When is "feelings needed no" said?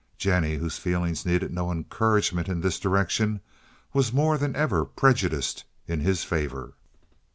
0.79-1.71